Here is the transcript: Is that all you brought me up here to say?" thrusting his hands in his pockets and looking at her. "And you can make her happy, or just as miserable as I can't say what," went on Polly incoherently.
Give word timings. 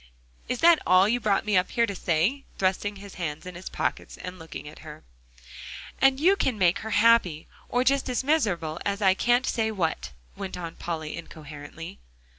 Is 0.49 0.61
that 0.61 0.79
all 0.83 1.07
you 1.07 1.19
brought 1.19 1.45
me 1.45 1.55
up 1.55 1.69
here 1.69 1.85
to 1.85 1.93
say?" 1.93 2.43
thrusting 2.57 2.95
his 2.95 3.13
hands 3.21 3.45
in 3.45 3.53
his 3.53 3.69
pockets 3.69 4.17
and 4.17 4.39
looking 4.39 4.67
at 4.67 4.79
her. 4.79 5.03
"And 6.01 6.19
you 6.19 6.35
can 6.35 6.57
make 6.57 6.79
her 6.79 6.89
happy, 6.89 7.47
or 7.69 7.83
just 7.83 8.09
as 8.09 8.23
miserable 8.23 8.79
as 8.83 9.03
I 9.03 9.13
can't 9.13 9.45
say 9.45 9.69
what," 9.69 10.11
went 10.35 10.57
on 10.57 10.73
Polly 10.73 11.15
incoherently. 11.15 11.99